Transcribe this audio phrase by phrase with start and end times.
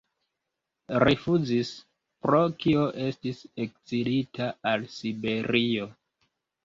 [1.03, 1.73] Rifuzis,
[2.27, 5.87] pro kio estis ekzilita al Siberio.